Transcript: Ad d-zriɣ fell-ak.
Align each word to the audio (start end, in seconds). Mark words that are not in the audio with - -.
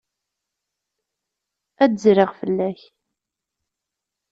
Ad 1.83 1.91
d-zriɣ 1.93 2.31
fell-ak. 2.39 2.81